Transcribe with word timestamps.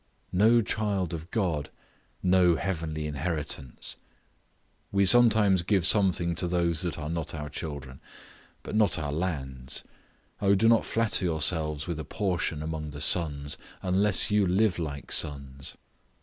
No 0.33 0.63
child 0.63 1.13
of 1.13 1.29
God, 1.29 1.69
no 2.23 2.55
heavenly 2.55 3.05
inheritance. 3.05 3.97
We 4.91 5.05
sometimes 5.05 5.61
give 5.61 5.85
something 5.85 6.33
to 6.37 6.47
those 6.47 6.81
that 6.81 6.97
are 6.97 7.07
not 7.07 7.35
our 7.35 7.49
children, 7.49 8.01
but 8.63 8.73
not 8.75 8.97
our 8.97 9.11
lands. 9.11 9.83
O 10.41 10.55
do 10.55 10.67
not 10.67 10.85
flatter 10.85 11.23
yourselves 11.23 11.85
with 11.85 11.99
a 11.99 12.03
portion 12.03 12.63
among 12.63 12.89
the 12.89 12.99
sons, 12.99 13.57
unless 13.83 14.31
you 14.31 14.47
live 14.47 14.79
like 14.79 15.11
sons. 15.11 15.77